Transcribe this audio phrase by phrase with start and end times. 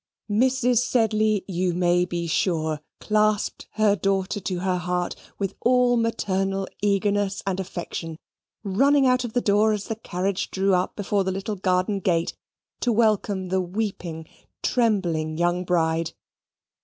[0.31, 0.79] Mrs.
[0.79, 7.43] Sedley, you may be sure, clasped her daughter to her heart with all maternal eagerness
[7.45, 8.17] and affection,
[8.63, 12.33] running out of the door as the carriage drew up before the little garden gate,
[12.79, 14.27] to welcome the weeping,
[14.63, 16.13] trembling, young bride.